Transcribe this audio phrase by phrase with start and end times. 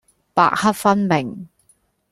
[0.33, 1.47] 白黑分明